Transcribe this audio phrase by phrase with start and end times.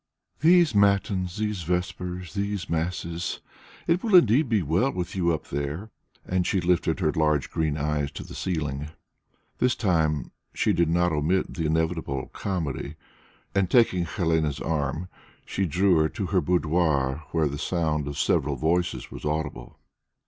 [0.39, 3.39] "These matins, these vespers, these masses!...
[3.85, 5.91] It will indeed be well with you up there."
[6.25, 8.87] And she lifted her large green eyes to the ceiling.
[9.59, 12.95] This time also she did not omit the inevitable comedy,
[13.53, 15.07] and taking Helene's arm,
[15.45, 19.77] she drew her to her boudoir, where the sound of several voices was audible.